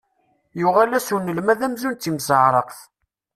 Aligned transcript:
Yuɣal-as 0.59 1.07
unelmad 1.15 1.59
amzun 1.67 1.93
d 1.95 1.99
timseɛraqt. 1.99 2.79